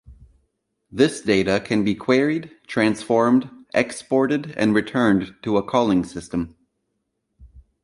This 0.91 1.21
data 1.21 1.61
can 1.63 1.83
be 1.83 1.93
queried, 1.93 2.49
transformed, 2.65 3.51
exported 3.71 4.49
and 4.57 4.73
returned 4.73 5.35
to 5.43 5.57
a 5.57 5.63
calling 5.63 6.03
system. 6.03 6.55